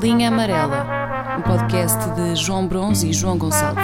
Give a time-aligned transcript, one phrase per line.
[0.00, 0.86] Linha Amarela,
[1.38, 3.82] um podcast de João Bronze e João Gonçalves.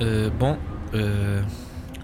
[0.00, 1.46] Uh, bom, uh,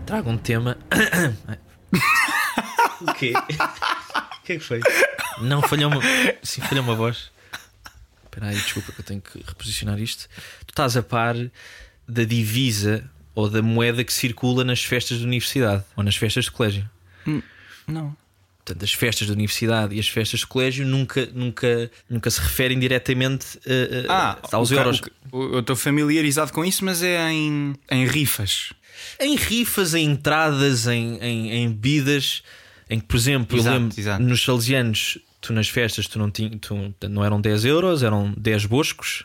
[0.05, 0.77] trago um tema.
[3.01, 3.33] o quê?
[3.35, 4.81] O que é que foi?
[5.41, 6.03] Não, falhou uma.
[6.43, 7.31] Sim, falhou uma voz.
[8.25, 10.29] Espera aí, desculpa que eu tenho que reposicionar isto.
[10.67, 11.35] Tu estás a par
[12.07, 16.51] da divisa ou da moeda que circula nas festas de universidade ou nas festas de
[16.51, 16.89] colégio?
[17.87, 18.17] Não.
[18.65, 22.79] Portanto, as festas da universidade e as festas de colégio nunca, nunca, nunca se referem
[22.79, 25.01] diretamente uh, Ah, aos euros.
[25.01, 28.73] ca- o- eu estou familiarizado com isso, mas é em, em rifas.
[29.19, 32.43] Em rifas, em entradas, em, em, em bebidas,
[32.89, 34.23] em que, por exemplo, Exato, eu lembro exato.
[34.23, 38.67] nos salesianos, tu nas festas tu não, tinha, tu, não eram 10 euros, eram 10
[38.67, 39.25] boscos.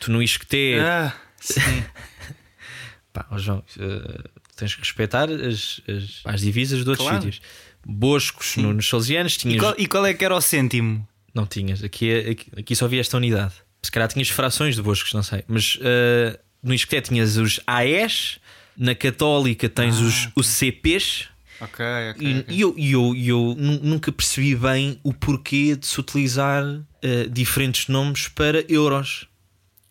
[0.00, 1.60] Tu no isqueté, Ah, sim.
[3.12, 4.24] pá, João, eh,
[4.64, 7.22] tens que respeitar as, as, as divisas de outros Claro.
[7.22, 7.40] sítios.
[7.84, 9.58] Boscos no- nos salesianos e, tinhas.
[9.60, 11.06] qual, e qual é que era o cêntimo?
[11.34, 13.54] Não tinhas, aqui, é- aqui, aqui só havia esta unidade.
[13.82, 15.42] Se calhar tinhas frações de boscos, não sei.
[15.48, 18.38] Mas eh, no isqueté tinhas os AES,
[18.76, 21.24] na Católica tens os, os CPs.
[21.60, 22.44] Ok, ok.
[22.48, 25.98] E, e eu, e eu, e eu nu- nunca percebi bem o porquê de se
[25.98, 26.64] utilizar
[27.02, 29.26] eh, diferentes nomes para euros.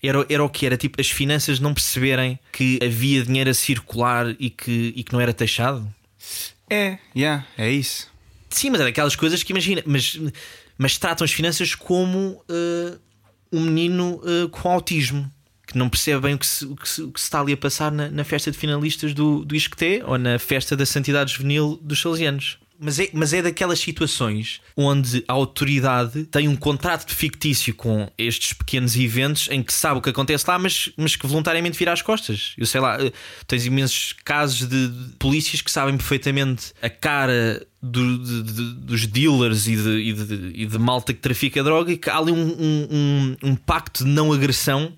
[0.03, 4.35] Era, era o que era, tipo, as finanças não perceberem que havia dinheiro a circular
[4.39, 5.87] e que, e que não era taxado.
[6.69, 8.09] É, yeah, é isso.
[8.49, 10.19] Sim, mas é daquelas coisas que imagina, mas,
[10.77, 12.97] mas tratam as finanças como eh,
[13.51, 15.31] um menino eh, com autismo
[15.71, 17.53] que não percebe bem o que se, o que se, o que se está ali
[17.53, 21.31] a passar na, na festa de finalistas do, do Isqueté ou na festa da Santidade
[21.31, 22.57] Juvenil dos Salesianos.
[22.83, 28.53] Mas é, mas é daquelas situações onde a autoridade tem um contrato fictício com estes
[28.53, 32.01] pequenos eventos em que sabe o que acontece lá, mas, mas que voluntariamente vira as
[32.01, 32.53] costas.
[32.57, 33.11] Eu sei lá, eh,
[33.45, 39.67] tens imensos casos de, polícias que sabem perfeitamente a cara do- de- de- dos dealers
[39.67, 42.37] e de, e, de, e de malta que trafica droga e que há ali um,
[42.59, 44.91] um, um- um pacto de não agressão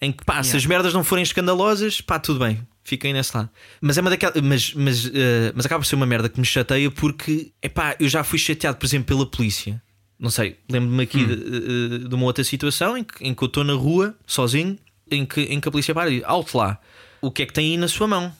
[0.00, 3.48] em que pá, se as merdas não forem escandalosas, pá, tudo bem, fiquem nesse lado.
[3.80, 4.40] Mas é uma daquelas.
[4.42, 7.96] Mas, mas, eh, mas acaba por ser uma merda que me chateia porque, é pá,
[8.00, 9.80] eu já fui chateado, por exemplo, pela polícia.
[10.18, 13.46] Não sei, lembro-me aqui de, eh, de uma outra situação em que, em que eu
[13.46, 14.76] estou na rua, sozinho,
[15.10, 16.80] em que, em que a polícia para e diz: alto lá,
[17.20, 18.32] o que é que tem aí na sua mão?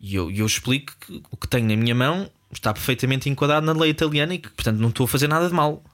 [0.00, 3.72] E eu, eu explico que o que tenho na minha mão está perfeitamente enquadrado na
[3.72, 5.84] lei italiana e que, portanto, não estou a fazer nada de mal.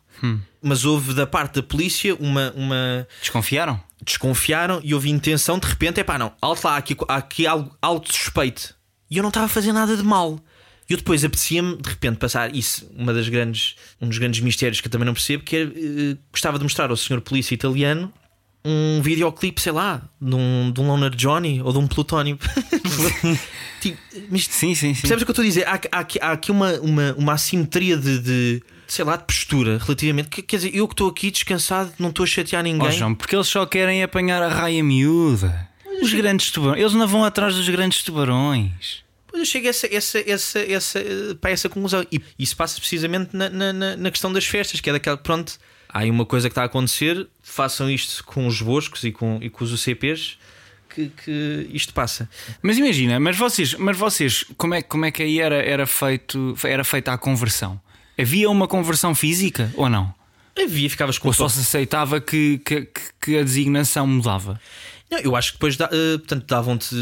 [0.62, 3.80] Mas houve da parte da polícia uma, uma, Desconfiaram?
[4.06, 7.76] Desconfiaram e houve intenção de repente, é pá, não, alto lá, há aqui, aqui algo,
[7.82, 8.74] algo suspeito.
[9.10, 10.40] E eu não estava a fazer nada de mal.
[10.88, 14.80] E eu depois apetecia-me de repente passar isso, uma das grandes, um dos grandes mistérios
[14.80, 18.12] que eu também não percebo, que era, eh, gostava de mostrar ao senhor polícia italiano
[18.64, 22.38] um videoclipe, sei lá, de um, de um Loner Johnny ou de um Plutónio.
[23.80, 23.98] Tipo,
[24.30, 25.00] mas Sim, sim, sim.
[25.02, 25.66] Percebes o que eu estou a dizer?
[25.68, 29.78] Há, há aqui- há aqui uma, uma, uma assimetria de, de, sei lá, de postura
[29.78, 30.28] relativamente.
[30.28, 32.88] Que- Quer dizer, eu que estou aqui descansado, não estou a chatear ninguém.
[32.88, 35.68] Ó, João, porque eles só querem apanhar a raia miúda.
[36.02, 36.80] Os grandes tubarões.
[36.80, 39.04] Eles não vão atrás dos grandes tubarões.
[39.26, 42.04] Pois eu chego a essa, essa, essa, essa, eh, para essa conclusão.
[42.12, 45.16] E isso passa precisamente na, na, na- na questão das festas, que é daquela.
[45.16, 45.54] Pronto,
[45.88, 49.38] há aí uma coisa que está a acontecer, façam isto com os boscos e com,
[49.42, 50.38] e com os UCPs,
[50.94, 52.28] que, que isto passa.
[52.62, 56.54] Mas imagina, mas vocês, mas vocês como, é, como é que aí era, era, feito,
[56.64, 57.80] era feita a conversão?
[58.18, 60.12] Havia uma conversão física ou não?
[60.58, 62.88] Havia, ficavas com Ou o só se aceitava que, que,
[63.20, 64.58] que- a designação mudava?
[65.10, 66.94] Não, eu acho que depois da- eh, portanto, davam-te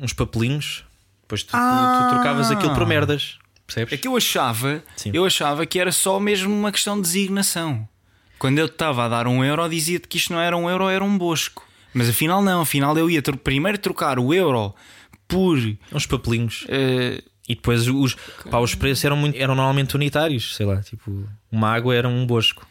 [0.00, 0.84] uns papelinhos,
[1.22, 3.92] depois tu, tu- tu trocavas aquilo por merdas, percebes?
[3.92, 5.10] É que eu achava, Sim.
[5.12, 7.86] eu achava que era só mesmo uma questão de designação.
[8.38, 11.02] Quando eu estava a dar um euro, dizia-te que isto não era um euro, era
[11.02, 11.66] um bosco.
[11.92, 12.60] Mas afinal, não.
[12.60, 14.72] Afinal, eu ia primeiro trocar o euro
[15.26, 15.58] por.
[15.92, 16.64] Uns papelinhos.
[16.68, 18.14] eh, E depois os,
[18.50, 22.26] pá, os preços eram, muito, eram normalmente unitários, sei lá, tipo, uma água era um
[22.26, 22.66] bosco.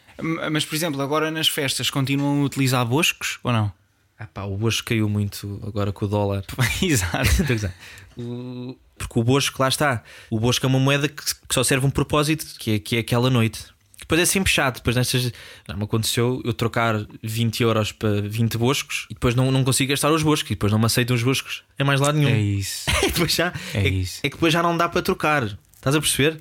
[0.50, 3.72] mas, por exemplo, agora nas festas continuam a utilizar boscos ou não?
[4.18, 6.44] Ah, pá, o bosco caiu muito agora com o dólar.
[6.82, 7.28] Exato.
[8.16, 10.02] O- Porque o bosco, lá está.
[10.28, 12.98] O bosco é uma moeda que, que só serve um propósito, que é, que é
[12.98, 13.64] aquela noite.
[13.98, 14.76] Depois é sempre chato.
[14.76, 15.32] Depois nestas.
[15.66, 19.90] Não, me aconteceu eu trocar 20 euros para 20 boscos e depois não, não consigo
[19.90, 22.30] gastar os boscos e depois não me aceitam os boscos em mais lado nenhum.
[22.30, 22.88] É isso.
[23.02, 24.20] E depois já, É é, isso.
[24.22, 25.44] é que depois já não dá para trocar.
[25.76, 26.40] Estás a perceber?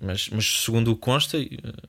[0.00, 1.38] Mas, mas segundo o que consta,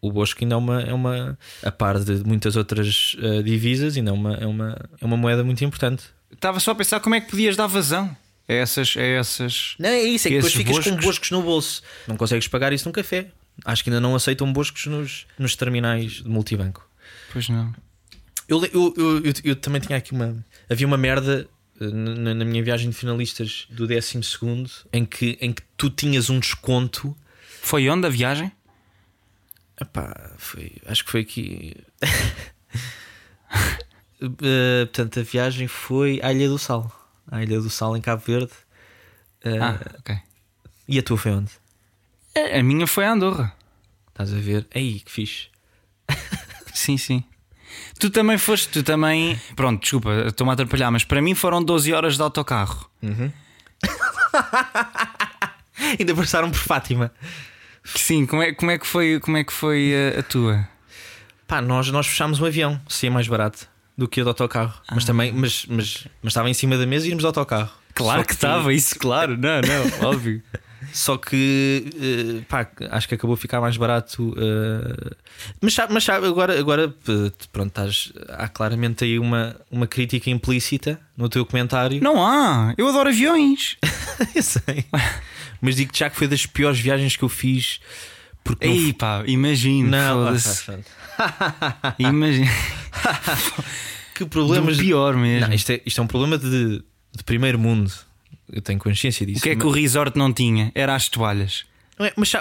[0.01, 4.11] o Bosco ainda é uma, é uma a par de muitas outras eh, divisas, ainda
[4.11, 6.05] é uma, é, uma, é uma moeda muito importante.
[6.31, 8.15] Estava só a pensar como é que podias dar vazão
[8.47, 8.95] a essas.
[8.95, 9.75] A essas...
[9.77, 11.05] Não, é isso, é que depois ficas com boscos?
[11.05, 11.81] boscos no bolso.
[12.07, 13.27] Não consegues pagar isso num café.
[13.65, 16.87] Acho que ainda não aceitam boscos nos, nos terminais de multibanco.
[17.31, 17.73] Pois não.
[18.47, 20.43] Eu, eu, eu, eu, eu também tinha aqui uma.
[20.69, 21.47] Havia uma merda
[21.81, 24.21] eh, na, na minha viagem de finalistas do 12
[24.93, 27.15] em que, em que tu tinhas um desconto
[27.61, 28.51] Foi onde a viagem?
[29.79, 31.75] Epá, foi, acho que foi aqui.
[34.19, 36.91] Eh, portanto, a viagem foi à Ilha do Sal.
[37.29, 38.51] À Ilha do Sal, em Cabo Verde.
[39.43, 40.17] Eh, Ah, ok.
[40.87, 41.51] E a tua foi onde?
[42.57, 43.53] A minha foi a Andorra.
[44.09, 44.67] Estás a ver?
[44.73, 45.47] Aí, que fixe.
[46.73, 47.23] Sim, sim.
[47.99, 49.39] Tu também foste, tu também.
[49.55, 52.89] Pronto, desculpa, estou-me a atrapalhar, mas para mim foram 12 horas de autocarro.
[55.99, 57.11] Ainda passaram por Fátima.
[57.83, 60.67] Sim, como é, como é que foi, como é que foi a, a tua?
[61.47, 63.67] Pá, nós, nós fechámos um avião, se é mais barato
[63.97, 64.79] do que o de autocarro.
[64.93, 67.71] Mas também, mas, mas, mas estava em cima da mesa e íamos de autocarro.
[67.95, 70.43] Claro Só que estava, isso, claro, não, não, óbvio.
[70.93, 74.35] Só que eh, pá, acho que acabou a ficar mais barato.
[74.37, 75.15] eh,
[75.61, 80.29] mas sabe, mas sabe, agora, agora eh, pronto, estás, há claramente aí uma, uma crítica
[80.29, 82.01] implícita no teu comentário.
[82.01, 83.77] Não há, eu adoro aviões.
[84.33, 84.85] Eu sei.
[85.61, 87.79] Mas digo-te já que foi das piores viagens que eu fiz.
[88.43, 89.23] Porque não Ei pá,
[89.89, 90.33] Não, pá,
[90.65, 90.85] pronto.
[91.99, 92.51] Imagina.
[94.15, 94.77] que problemas.
[94.77, 95.47] Do pior mesmo.
[95.47, 96.83] Não, isto, é, isto é um problema de,
[97.15, 97.91] de primeiro mundo.
[98.51, 99.39] Eu tenho consciência disso.
[99.39, 100.71] O que é que o resort não tinha?
[100.73, 101.65] Era as toalhas.
[102.15, 102.31] Mas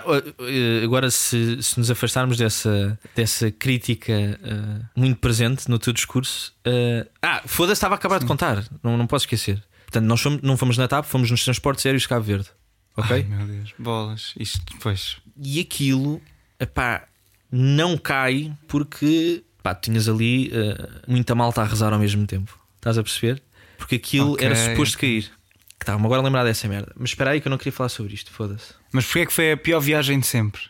[0.85, 7.07] agora, se, se nos afastarmos dessa, dessa crítica eh, muito presente no teu discurso, eh,
[7.23, 9.63] ah, foda-se, estava a acabar de contar, não, não posso esquecer.
[9.85, 12.49] Portanto, nós fomos, não fomos na TAP, fomos nos transportes aéreos de Cabo Verde,
[12.97, 13.17] ok?
[13.17, 14.35] Ai meu Deus, bolas.
[14.39, 15.17] Isto depois.
[15.43, 16.21] E aquilo,
[16.61, 17.09] epá,
[17.51, 22.99] não cai porque pá, tinhas ali eh, muita malta a rezar ao mesmo tempo, estás
[22.99, 23.43] a perceber?
[23.79, 25.31] Porque aquilo Ok, era suposto cair.
[25.79, 26.93] Que Estava-me agora a lembrar dessa merda.
[26.97, 28.73] Mas espera aí que eu não queria falar sobre isto, foda-se.
[28.93, 30.63] Mas porquê é que foi a pior viagem de sempre?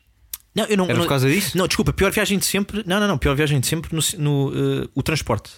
[0.54, 1.56] Não, eu não, Era não- por causa disso?
[1.56, 2.82] Não, desculpa, pior viagem de sempre.
[2.86, 4.52] Não, não, não, pior viagem de sempre no, no,
[4.84, 5.50] eh, o transporte.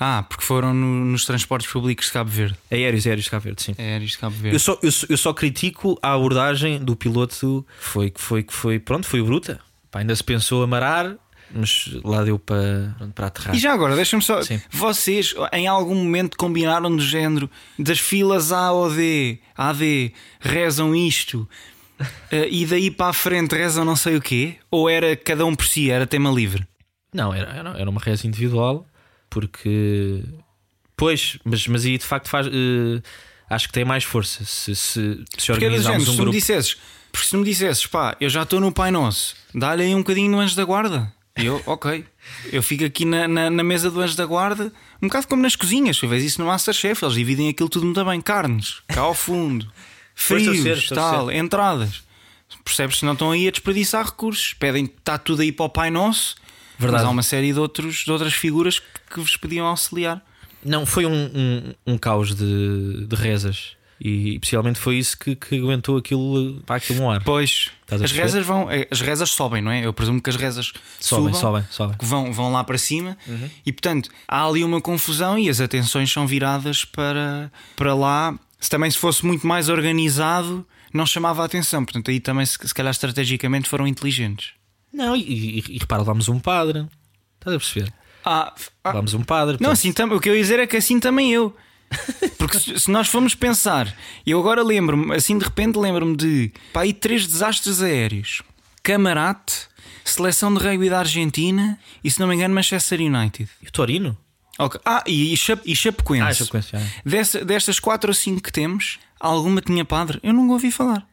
[0.00, 2.56] Ah, porque foram no- nos transportes públicos de Cabo Verde.
[2.70, 3.74] Aéreos, aéreos de Cabo Verde, sim.
[3.78, 4.56] Aéreos de Cabo Eu Verde.
[4.56, 4.78] eu, só-
[5.08, 7.64] eu só critico a abordagem do piloto.
[7.78, 9.60] Foi que foi, que foi, pronto, foi bruta.
[9.92, 11.14] Pá, ainda se pensou amarar,
[11.54, 13.54] mas lá deu para, para aterrar.
[13.54, 14.42] E já agora, deixa-me só.
[14.42, 14.60] Sim.
[14.70, 21.48] Vocês em algum momento combinaram do género das filas A ou D, AD, rezam isto
[22.30, 24.56] eh, e daí para a frente rezam não sei o quê?
[24.70, 26.66] Ou era cada um por si, era tema livre?
[27.14, 28.86] Não, era, era, era uma reza individual,
[29.28, 30.22] porque.
[30.96, 32.46] Pois, mas, mas aí de facto faz.
[32.46, 33.02] eh,
[33.50, 36.32] acho que tem mais força se, se, se género, organizarmos se um me grupo.
[36.32, 36.76] dissesses,
[37.10, 40.30] porque se me dissesses, pá, eu já estou no Pai Nosso, dá-lhe aí um bocadinho
[40.30, 41.12] no Anjo da Guarda.
[41.36, 42.04] E eu, ok.
[42.52, 45.56] Eu fico aqui na, na, na mesa do Anjo da Guarda, um bocado como nas
[45.56, 45.96] cozinhas.
[45.98, 49.70] Tu vês isso no Masterchef, eles dividem aquilo tudo muito bem: carnes, cá ao fundo,
[50.14, 52.02] frios, ser, tal, entradas.
[52.64, 54.54] Percebes se não estão aí a desperdiçar recursos.
[54.54, 56.36] Pedem, está tudo aí para o Pai Nosso.
[56.78, 57.02] Verdade.
[57.02, 60.22] Mas há uma série de, outros, de outras figuras que, que vos podiam auxiliar.
[60.64, 63.76] Não, foi um, um, um caos de, de rezas.
[64.04, 67.22] E possivelmente foi isso que, que aguentou aquilo para aquilo ar.
[67.22, 69.86] Pois, Estás as rezas vão, eh, as rezas sobem, não é?
[69.86, 71.96] Eu presumo que as rezas Sobem, subam, sobem, sobem.
[71.98, 73.48] que vão, vão lá para cima Uhum.
[73.64, 78.36] e portanto há ali uma confusão e as atenções são viradas para, para lá.
[78.58, 81.84] Se também se fosse muito mais organizado, não chamava a atenção.
[81.84, 84.50] Portanto, aí também, se, se calhar, estrategicamente foram inteligentes.
[84.92, 86.86] Não, e, e, e repara, levámos um padre.
[87.38, 87.92] Estás a perceber?
[88.24, 88.52] Ah,
[88.84, 89.52] ah, Levámos um padre.
[89.54, 91.56] não, portanto, assim tam- o que eu ia dizer é que assim também eu.
[92.38, 93.94] Porque se, se nós formos pensar,
[94.26, 98.42] eu agora lembro-me, assim de repente lembro-me de pá, aí três desastres aéreos:
[98.82, 99.68] Camarate,
[100.04, 103.48] seleção de rugby da Argentina e, se não me engano, Manchester United.
[103.62, 104.16] E o Torino?
[104.58, 104.80] Ok.
[104.84, 106.22] Ah, e, e, Chape- e Chapecoense.
[106.28, 106.80] Ah, Chapecoense, já.
[107.04, 110.18] Dessa- destas quatro ou cinco que temos, alguma tinha padre?
[110.22, 111.06] Eu nunca ouvi falar.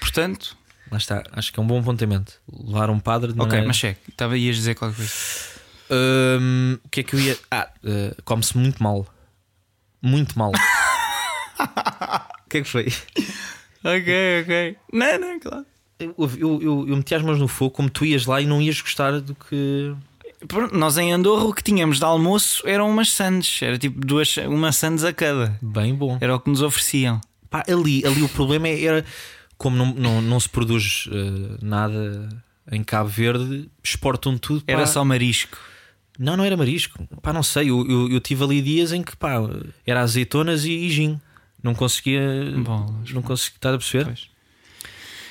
[0.00, 0.56] Portanto,
[0.90, 2.40] Lá está, acho que é um bom apontamento.
[2.50, 3.66] Levar um padre de ok, maneira...
[3.66, 4.00] mas cheque.
[4.08, 5.12] Estava ias dizer qualquer coisa.
[5.90, 7.38] Hum, o que é que eu ia.
[7.50, 9.06] Ah, eh, come-se muito mal.
[10.02, 10.52] Muito mal.
[12.46, 12.86] O que é que foi?
[13.84, 14.76] Ok, ok.
[14.90, 15.66] Não, não, claro.
[15.98, 18.62] Eu, eu, eu, eu meti as mãos no fogo como tu ias lá e não
[18.62, 19.94] ias gostar do que.
[20.46, 23.60] Pronto, nós em Andorra o que tínhamos de almoço eram umas sandes.
[23.60, 25.58] Era tipo duas, uma sandes a cada.
[25.60, 26.16] Bem bom.
[26.22, 27.20] Era o que nos ofereciam.
[27.50, 29.04] Pá, ali, ali o problema era
[29.58, 32.28] como não, não, não se produz eh, nada
[32.70, 34.64] em Cabo Verde, exportam tudo.
[34.64, 34.72] pá.
[34.72, 35.58] Era só marisco.
[36.18, 37.06] Não, não era marisco.
[37.22, 37.70] Pá, não sei.
[37.70, 39.34] Eu, eu, eu tive ali dias em que pá,
[39.86, 41.20] era azeitonas e, e gin.
[41.62, 42.20] Não conseguia.
[42.64, 43.10] Bolas.
[43.12, 43.56] não conseguia.
[43.56, 44.04] Estás a perceber?
[44.06, 44.28] Pois.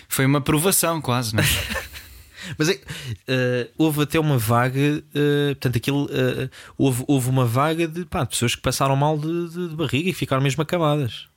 [0.10, 1.48] Foi uma provação, quase, não é?
[2.58, 8.06] Mas eh, houve até uma vaga, eh, portanto, aquilo eh, houve, houve uma vaga de,
[8.06, 11.28] pá, de pessoas que passaram mal de, de- de barriga e ficaram mesmo acabadas.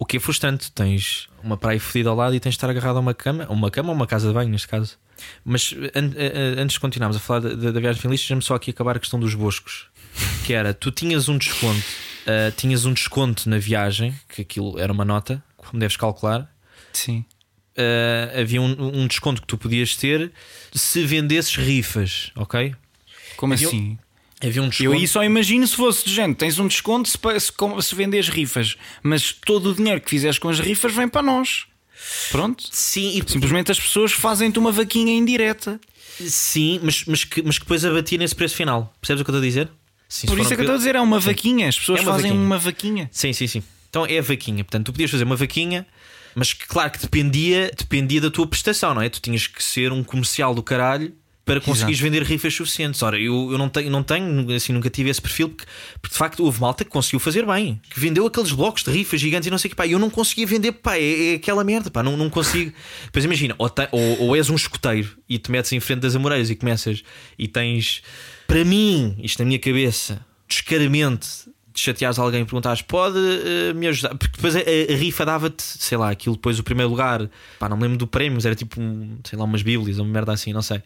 [0.00, 2.96] O que é frustrante, tens uma praia fedida ao lado e tens de estar agarrado
[2.96, 4.98] a uma cama, uma cama ou uma casa de banho, neste caso.
[5.44, 6.14] Mas an-
[6.58, 9.34] antes de continuarmos a falar da, viagem finalista, deixa-me só aqui acabar a questão dos
[9.34, 9.88] boscos.
[10.46, 11.84] Que era, tu tinhas um desconto,
[12.26, 16.50] eh, tinhas um desconto na viagem, que aquilo era uma nota, como deves calcular,
[16.94, 17.24] Sim.
[17.76, 20.32] uh, havia um, um desconto que tu podias ter
[20.72, 22.74] se vendesses rifas, ok?
[23.36, 23.98] Como Havia assim?
[24.42, 24.92] Havia um Eu desconto.
[24.92, 28.76] aí só imagino se fosse de gente, tens um desconto se, se, se vendes rifas,
[29.02, 31.66] mas todo o dinheiro que fizeres com as rifas vem para nós.
[32.30, 32.64] Pronto.
[32.70, 35.78] Sim, e- Simplesmente as pessoas fazem-te uma vaquinha indireta.
[36.18, 38.92] sim mas, mas, que, mas que depois abatia nesse preço final.
[39.00, 39.68] Percebes o que eu estou a dizer?
[40.08, 41.68] Sim, Por isso é que eu estou a dizer, é uma vaquinha.
[41.68, 42.46] As pessoas É uma fazem vaquinha.
[42.46, 43.08] uma vaquinha.
[43.12, 43.62] Sim, sim, sim.
[43.90, 44.64] Então é a vaquinha.
[44.64, 45.86] Portanto, tu podias fazer uma vaquinha,
[46.34, 49.08] mas que, claro que dependia, dependia da tua prestação, não é?
[49.08, 51.14] Tu tinhas que ser um comercial do caralho
[51.52, 53.02] para conseguires vender rifas suficientes.
[53.02, 55.64] Ora, eu, eu não tenho, não tenho, assim, nunca tive esse perfil, porque,
[56.00, 59.20] porque de facto houve malta que conseguiu fazer bem, que vendeu aqueles blocos de rifas
[59.20, 61.64] gigantes e não sei o que, pá, eu não conseguia vender, pá, é, é aquela
[61.64, 62.72] merda, pá, não, não consigo.
[63.12, 66.14] Pois imagina, ou, te- ou, ou és um escoteiro e te metes em frente das
[66.14, 67.02] Amoreiras e começas
[67.38, 68.02] e tens,
[68.46, 71.28] para mim, isto na minha cabeça, descaradamente
[71.72, 75.62] de chateares alguém e perguntares pode eh, me ajudar porque depois a, a- rifa dava-te
[75.62, 77.30] sei lá aquilo depois o primeiro lugar
[77.60, 80.04] pá não me lembro do prémio mas era tipo um, sei lá umas bíblias ou
[80.04, 80.82] uma merda assim não sei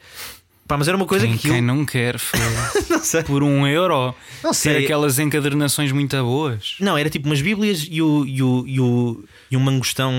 [0.67, 2.41] pá mas era uma coisa Quem, que aquilo, quem não quer foi
[2.91, 4.85] não sei por um euro Não ter sei.
[4.85, 6.77] aquelas encadernações muito boas.
[6.81, 10.13] não era tipo umas bíblias e o, e o, e o, e um mangostão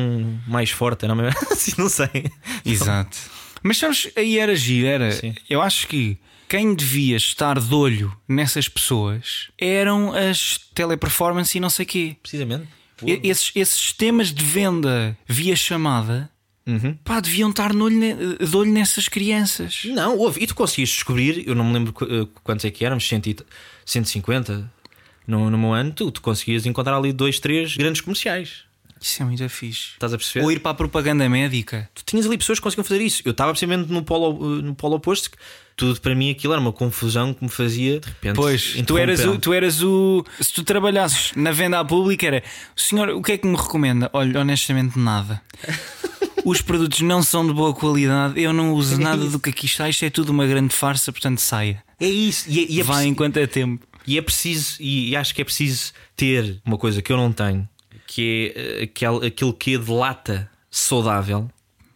[0.47, 1.15] mais forte não,
[1.51, 2.31] assim, não sei
[2.65, 3.17] Exato.
[3.63, 5.11] Mas sabes, aí era giro, era.
[5.11, 5.33] Sim.
[5.49, 11.69] Eu acho que quem devia estar de olho nessas pessoas eram as teleperformance e não
[11.71, 12.15] sei quê.
[12.21, 12.67] precisamente
[13.23, 16.29] Esses, esses sistemas de venda via chamada
[16.67, 16.95] Uhum.
[17.03, 19.81] pá, deviam estar de olho, de olho nessas crianças.
[19.85, 20.43] Não, houve.
[20.43, 23.35] E tu conseguias descobrir, eu não me lembro eh, quantos é que éramos, 100 e-
[23.85, 24.71] 150
[25.27, 28.63] no, no meu ano, tu, tu conseguias encontrar ali dois, três grandes comerciais.
[28.99, 29.89] Isso é muito fixe.
[29.93, 30.43] Estás a perceber?
[30.43, 31.87] Ou ir para a propaganda médica.
[31.93, 33.21] Tu tinhas ali pessoas que conseguiam fazer isso.
[33.25, 35.37] Eu estava precisamente no polo, eh, no polo oposto, que
[35.75, 38.35] tudo para mim aquilo era uma confusão que me fazia de repente.
[38.35, 40.25] Pois, tu eras, o, tu eras o.
[40.41, 42.43] Se tu trabalhasses na venda à pública, era
[42.75, 44.09] o senhor, o que é que me recomenda?
[44.13, 45.39] Olha, honestamente, nada.
[46.45, 49.89] Os produtos não são de boa qualidade, eu não uso nada do que aqui está,
[49.89, 51.83] isto é tudo uma grande farsa, portanto saia.
[51.99, 52.45] É isso.
[52.49, 53.85] E é, e é Vai preciso- enquanto é tempo.
[54.05, 57.31] E é preciso, e, e acho que é preciso ter uma coisa que eu não
[57.31, 57.67] tenho,
[58.05, 61.49] que é eh, aquele, aquele que de lata saudável,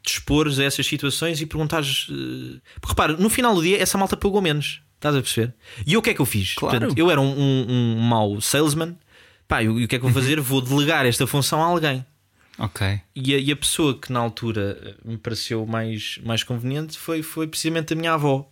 [0.03, 2.07] dispores a essas situações e perguntares.
[2.09, 4.81] eh, Porque repara, no final do dia, essa malta pagou menos.
[4.95, 5.53] Estás a perceber?
[5.85, 6.55] E eu o que é que eu fiz?
[6.55, 6.91] Claro.
[6.97, 8.97] eu era um, um, um mau salesman.
[9.47, 10.39] Pá, e o e o que é que eu vou fazer?
[10.41, 12.03] Vou delegar esta função a alguém.
[12.59, 12.99] Ok.
[13.15, 17.47] E a, e a pessoa que na altura me pareceu mais, mais conveniente foi, foi
[17.47, 18.49] precisamente a minha avó,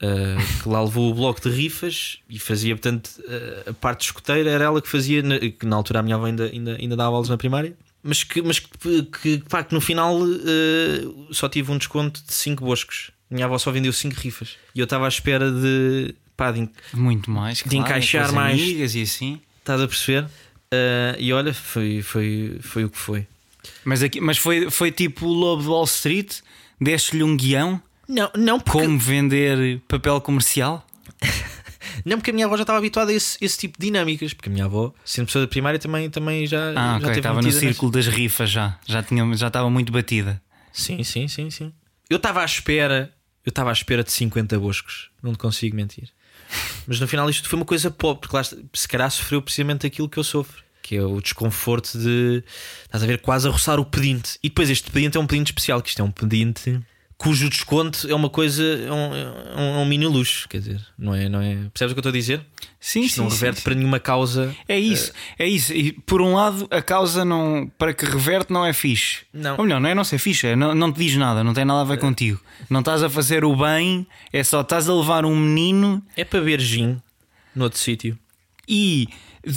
[0.00, 4.50] eh, que lá levou o bloco de rifas e fazia, portanto, eh, a parte escoteira
[4.50, 7.14] era ela que fazia, na- que na altura a minha avó ainda, ainda, ainda dava
[7.14, 7.76] aulas na primária.
[8.02, 12.34] Mas que, mas que, que, pá, que no final eh, só tive um desconto de
[12.34, 13.10] 5 boscos.
[13.30, 14.56] Minha avó só vendeu 5 rifas.
[14.74, 16.14] E eu estava à espera de.
[16.36, 17.58] Pá, de, Muito mais.
[17.58, 18.60] De claro, encaixar mais.
[18.60, 19.40] amigas e assim.
[19.60, 20.26] estás a perceber?
[21.18, 23.26] E olha, foi, foi, foi o que foi.
[23.84, 26.38] Mas, aqui, mas foi, foi tipo o Lobo de Wall Street,
[26.80, 30.86] deste-lhe um guião Não, não, porque, como vender papel comercial.
[32.04, 34.32] Não, porque a minha avó já estava habituada a esse, esse tipo de dinâmicas.
[34.34, 37.18] Porque a minha avó, sendo pessoa da primária, também, também já, Ah, já ok, teve
[37.18, 38.78] estava no círculo das rifas já.
[38.86, 40.42] Já, tinha, já estava muito batida.
[40.72, 41.72] Sim, sim, sim, sim.
[42.10, 43.12] Eu estava à espera,
[43.44, 45.10] eu estava à espera de 50 boscos.
[45.22, 46.08] Não te consigo mentir.
[46.86, 50.08] Mas no final isto foi uma coisa pop, porque lá se calhar sofreu precisamente aquilo
[50.08, 50.62] que eu sofro.
[50.86, 52.44] Que é o desconforto de
[52.84, 54.38] estás a ver quase a roçar o pedinte.
[54.42, 56.78] E depois este pedinte é um pedinte especial, que isto é um pedinte
[57.16, 60.46] cujo desconto é uma coisa, é um, é um, é mini luxo.
[60.46, 61.54] Quer dizer, não é, não é.
[61.72, 62.42] Percebes o que eu estou a dizer?
[62.78, 63.20] Sim, Isto sim.
[63.22, 63.64] não sim, reverte sim.
[63.64, 64.54] para nenhuma causa.
[64.68, 65.72] É isso, é isso.
[65.72, 69.20] E por um lado, a causa não, para que reverte não é fixe.
[69.32, 69.56] Não.
[69.56, 71.64] Ou melhor, não é não ser fixe, é não, não te diz nada, não tem
[71.64, 72.38] nada a ver contigo.
[72.68, 76.40] Não estás a fazer o bem, é só estás a levar um menino É para
[76.40, 77.00] ver gin
[77.54, 78.18] noutro sítio.
[78.68, 79.08] e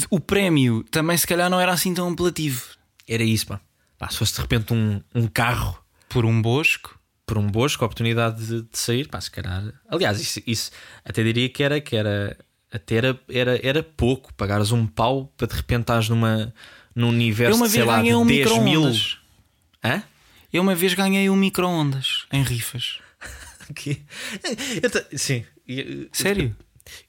[0.09, 2.63] o prémio também se calhar não era assim tão apelativo.
[3.07, 3.59] Era isso, pá.
[3.97, 5.79] Pá, se fosse de repente um, um carro
[6.09, 6.99] Por um bosco.
[7.25, 9.63] por um bosco, a oportunidade de, de sair, pá, se calhar.
[9.89, 10.71] Aliás, isso, isso
[11.03, 12.37] até diria que era que era
[12.71, 16.53] até era, era, era pouco pagares um pau para de repente estás numa
[16.95, 18.59] num Eu universo uma de, sei lá, de ganhei um 10 mil.
[18.81, 19.17] micro-ondas.
[19.83, 20.03] Hã?
[20.51, 22.99] Eu uma vez ganhei um micro-ondas em rifas.
[23.75, 24.01] Que-
[24.81, 25.43] Eu Sim.
[26.13, 26.55] Sério?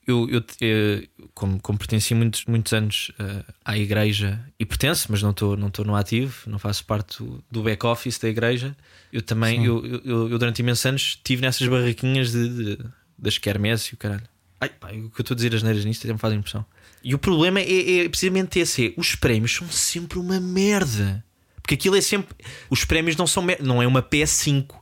[0.06, 5.23] Eu, eu, eh, como, como pertenci muitos, muitos anos eh, à igreja e pertenço, mas
[5.23, 8.76] não estou não no ativo, não faço parte do, do back-office da igreja.
[9.12, 12.78] Eu também, eu, eu, eu, eu durante imensos anos estive nessas barraquinhas de, de-
[13.18, 14.23] das quermesses e o caralho.
[14.61, 16.64] Ai, pá, o que eu estou a dizer as neiras nisto até me fazem impressão.
[17.04, 21.25] E o problema é, é precisamente esse: é, os prémios são sempre uma merda.
[21.62, 22.35] Porque aquilo é sempre.
[22.68, 23.44] Os prémios não são.
[23.61, 24.75] Não é uma PS5.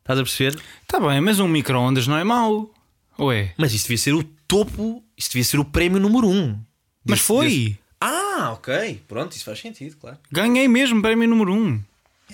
[0.00, 0.58] Estás a perceber?
[0.82, 2.72] Está bem, mas um micro-ondas não é mau.
[3.20, 3.52] Ou é?
[3.56, 6.58] Mas isso devia ser o topo, isso devia ser o prémio número um.
[7.04, 7.46] Mas Desse- foi.
[7.48, 9.02] desse- Ah, ok.
[9.06, 10.16] Pronto, isso faz sentido, claro.
[10.32, 11.80] Ganhei mesmo prémio número um.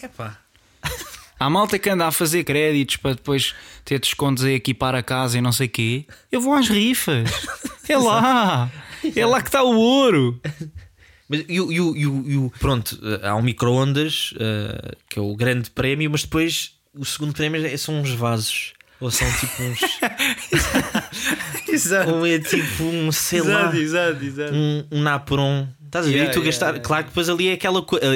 [0.00, 0.38] É pá.
[1.38, 5.36] Há malta que anda a fazer créditos para depois ter descontos a equipar a casa
[5.36, 6.06] e não sei quê.
[6.32, 7.28] Eu vou às rifas.
[7.88, 8.68] É lá.
[9.14, 10.40] É lá que está o ouro.
[11.28, 15.18] Mas e, o- e o- e o- e o- pronto, há um micro-ondas eh, que
[15.20, 18.72] é o grande prémio, mas depois o segundo prémio é- são uns vasos.
[19.00, 19.80] Ou são tipo uns.
[21.68, 22.10] Exato.
[22.14, 24.54] ou é tipo um, sei lá, exato, exato.
[24.54, 25.68] um, um Napron.
[25.84, 26.14] Estás a ver?
[26.14, 26.66] Yeah, e tu yeah, gastar.
[26.68, 26.82] yeah.
[26.84, 28.06] Claro que depois ali é aquela coisa.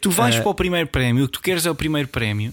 [0.00, 0.40] Tu vais Ah.
[0.42, 2.52] para o primeiro prémio, o que tu queres é o primeiro prémio.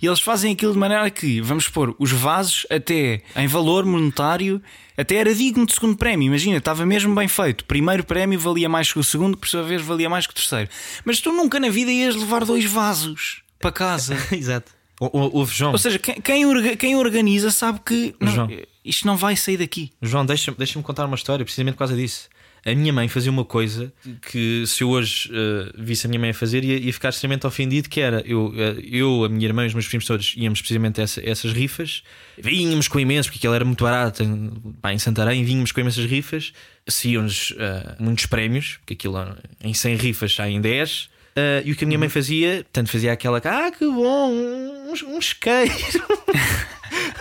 [0.00, 4.62] E eles fazem aquilo de maneira que, vamos pôr, os vasos, até em valor monetário,
[4.96, 6.26] até era digno de segundo prémio.
[6.26, 7.62] Imagina, estava mesmo bem feito.
[7.62, 10.32] O primeiro prémio valia mais que o segundo, que por sua vez valia mais que
[10.32, 10.70] o terceiro.
[11.04, 14.16] Mas tu nunca na vida ias levar dois vasos para casa.
[14.32, 14.72] Exato.
[15.00, 15.72] Ou- ou- Ouve, João.
[15.72, 18.48] Ou seja, quem, quem orga- quem organiza sabe que não, João.
[18.84, 19.90] isto não vai sair daqui.
[20.02, 22.28] João, deixa-me deixa contar uma história, precisamente por causa disso.
[22.66, 23.92] A minha mãe fazia uma coisa
[24.30, 27.46] que, se eu hoje eh, visse a minha mãe a fazer, ia, ia ficar extremamente
[27.46, 30.60] ofendido: que era eu, eh, eu, a minha irmã e os meus primos todos íamos
[30.60, 32.02] precisamente a essa- essas rifas,
[32.36, 34.50] vínhamos com imensos, porque aquilo era muito barato em,
[34.82, 36.52] pá, em Santarém, vínhamos com imensas rifas,
[36.88, 39.16] saíam-nos eh, muitos prémios, porque aquilo
[39.62, 41.08] em 100 rifas saem 10.
[41.38, 44.30] Eh, e o que a minha mãe fazia, tanto fazia aquela que, ah, que bom,
[44.32, 45.72] um, um isqueiro,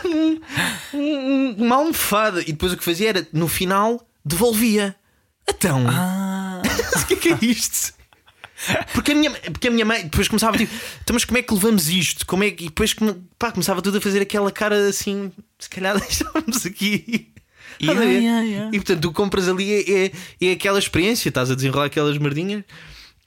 [0.05, 0.39] um-
[0.93, 2.41] um- uma almofada.
[2.41, 4.95] E depois o que fazia era, no final, devolvia.
[5.47, 6.61] Então, Ah,
[7.03, 7.93] o que é que é isto?
[8.91, 11.53] Porque a, minha, porque a minha mãe depois começava tipo, então, mas como é que
[11.53, 12.25] levamos isto?
[12.25, 12.95] Como é que, e depois
[13.37, 17.31] pá, começava tudo a fazer aquela cara assim, se calhar deixávamos aqui.
[17.79, 18.69] Yeah, yeah, yeah.
[18.73, 22.63] E portanto, tu compras ali é, é, é aquela experiência, estás a desenrolar aquelas merdinhas.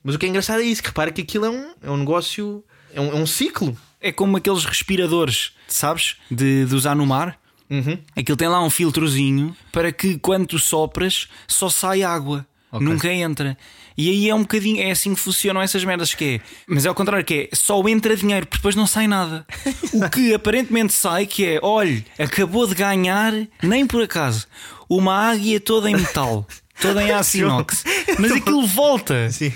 [0.03, 1.97] Mas o que é engraçado é isso, que repara que aquilo é um, é um
[1.97, 2.65] negócio,
[2.95, 3.77] é um, é um ciclo.
[4.01, 6.17] é como aqueles respiradores, sabes?
[6.31, 7.39] De, de usar no mar.
[7.69, 7.99] Uhum.
[8.17, 12.87] Aquilo tem lá um filtrozinho para que quando tu sopras só sai água, Ok.
[12.87, 13.57] nunca entra.
[13.97, 16.41] E aí é um bocadinho, é assim que funcionam essas merdas que é.
[16.67, 19.45] Mas é ao contrário, que é só entra dinheiro, porque depois não sai nada.
[19.93, 24.47] o que aparentemente sai, que é, olhe, acabou de ganhar, nem por acaso,
[24.89, 26.47] uma águia toda em metal,
[26.81, 27.85] toda em aço inox.
[28.19, 29.31] Mas aquilo volta.
[29.31, 29.53] Sim.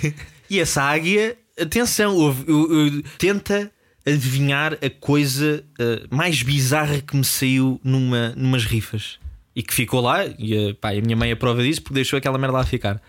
[0.54, 2.44] E essa águia, atenção, ouve-
[3.18, 3.70] tenta
[4.06, 9.18] adivinhar a coisa eh, mais bizarra que me saiu numa, numas rifas.
[9.56, 12.16] E que ficou lá, e a, pá, a minha mãe é prova disso porque deixou
[12.18, 13.00] aquela merda lá ficar.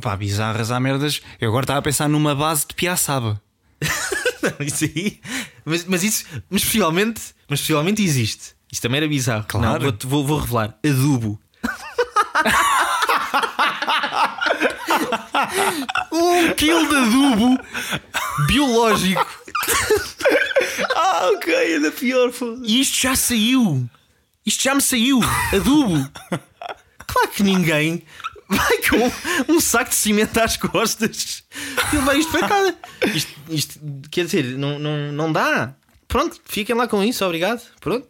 [0.00, 1.20] Pá, bizarras há merdas.
[1.40, 3.42] Eu agora estava a pensar numa base de piaçaba.
[4.42, 5.20] Não, isso aí.
[5.64, 8.54] Mas, mas isso, mas possivelmente, mas possivelmente existe.
[8.70, 9.44] Isto também era bizarro.
[9.48, 9.84] Claro.
[9.84, 10.78] Não, vou, vou, vou revelar.
[10.84, 11.40] Adubo.
[16.12, 17.58] um quilo de adubo
[18.46, 19.26] biológico.
[20.94, 22.32] Ah, ok, é da pior.
[22.62, 23.88] E isto já saiu.
[24.44, 25.20] Isto já me saiu.
[25.52, 26.10] Adubo.
[27.06, 28.02] Claro que ninguém
[28.48, 31.44] vai com um saco de cimento às costas
[31.92, 32.76] e levar isto para casa.
[33.14, 35.74] Isto, isto quer dizer, não, não, não dá.
[36.08, 37.62] Pronto, fiquem lá com isso, obrigado.
[37.80, 38.06] Pronto.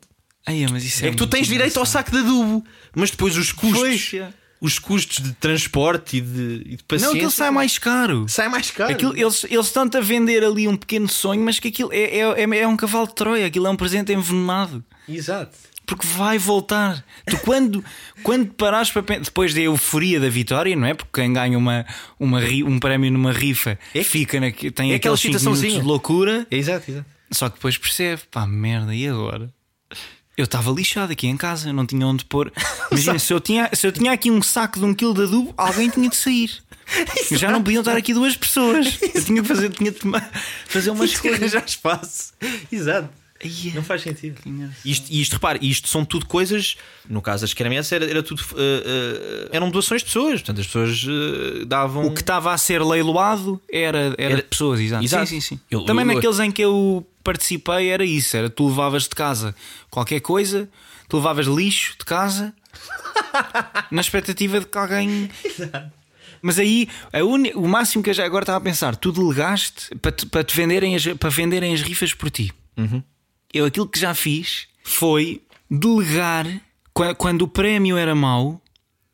[0.46, 2.64] Ai, mas isso É que tu tens direito ao saco de adubo,
[2.94, 4.32] mas depois os custos, Pois, é.
[4.64, 8.24] Os custos de transporte e de, e de paciência Não, aquilo sai mais caro.
[8.28, 8.92] sai mais caro.
[8.92, 12.20] Aquilo, eles, eles estão-te a vender ali um pequeno sonho, mas que aquilo é, é,
[12.42, 14.82] é, é um cavalo de Troia, aquilo é um presente envenenado.
[15.08, 15.54] Exato.
[15.86, 17.04] Porque vai voltar.
[17.26, 17.84] Tu, quando,
[18.24, 20.94] quando parares para depois da euforia da vitória, não é?
[20.94, 21.84] Porque quem ganha uma,
[22.18, 25.80] uma, um prémio numa rifa É fica na, tem é aquela aqueles 5 minutos excitaçãozinha.
[25.82, 27.06] de loucura, É exato, exato.
[27.30, 29.52] só que depois percebe, pá, merda, e agora?
[30.36, 32.52] Eu estava lixado aqui em casa, eu não tinha onde pôr.
[32.90, 35.54] Imagina, se eu, tinha, se eu tinha aqui um saco de um quilo de adubo,
[35.56, 36.50] alguém tinha de sair.
[37.30, 38.98] Já não podiam estar aqui duas pessoas.
[39.14, 40.30] Eu tinha que fazer, tinha de tomar-
[40.66, 41.36] fazer uma Mas que escolha.
[41.36, 42.34] arranjar espaço.
[42.70, 43.08] Exato.
[43.44, 44.40] Ai, Não faz sentido.
[44.84, 46.76] Isto, e isto, repare, isto são tudo coisas.
[47.08, 48.42] No caso das quermesses, era, era tudo.
[48.56, 50.40] eh, eh, eram doações de pessoas.
[50.40, 52.06] Portanto, as pessoas eh, davam.
[52.06, 55.04] O que estava a ser leiloado era, era, Era- de pessoas, exato.
[55.04, 55.26] Exato.
[55.26, 55.60] Sim, sim, sim.
[55.70, 59.54] Eu- Também eu- naqueles em que eu participei era isso: era tu levavas de casa
[59.90, 60.68] qualquer coisa,
[61.08, 62.52] tu levavas lixo de casa
[63.90, 65.30] na expectativa de que alguém.
[66.42, 69.94] Mas aí a uni- o máximo que eu já agora estava a pensar, tu delegaste
[69.96, 72.52] para te, para te venderem as, para venderem as rifas por ti.
[73.54, 75.40] Eu aquilo que já fiz foi
[75.70, 76.46] delegar
[76.92, 78.60] qua- quando o prémio era mau,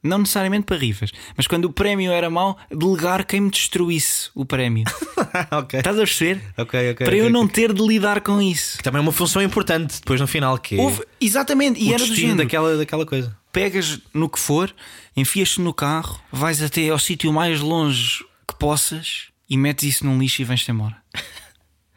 [0.03, 4.45] não necessariamente para rifas, mas quando o prémio era mau, delegar quem me destruísse o
[4.47, 4.85] prémio.
[5.53, 5.79] ok.
[5.81, 6.43] Estás a perceber?
[6.57, 7.05] Ok, ok.
[7.07, 8.79] para eu não ter de lidar com isso.
[8.83, 12.07] Também é uma função importante depois no final, que é Houve- exatamente, e o era
[12.07, 12.39] do género.
[12.39, 13.37] daquela, daquela coisa.
[13.53, 14.75] Pegas no que for,
[15.17, 20.19] enfias-te no carro, vais até ao sítio mais longe que possas e metes isso num
[20.19, 20.97] lixo e vais-te embora.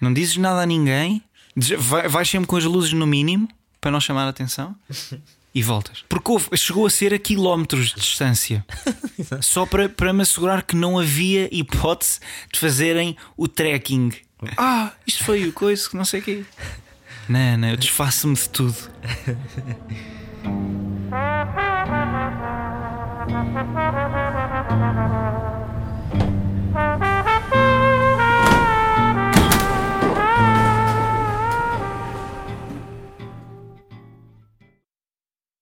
[0.01, 1.21] Não dizes nada a ninguém,
[1.77, 3.47] vai- vais sempre com as luzes no mínimo
[3.79, 4.75] para não chamar a atenção
[5.53, 6.03] e voltas.
[6.09, 8.65] Porque houve- chegou a ser a quilómetros de distância
[9.41, 12.19] só para, para me assegurar que não havia hipótese
[12.51, 14.11] de fazerem o trekking.
[14.57, 16.45] Ah, isto foi o coisa que não sei o quê.
[17.29, 18.75] Não, não, eu desfaço-me de tudo.